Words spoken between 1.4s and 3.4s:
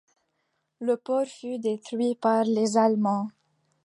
détruit par les Allemands.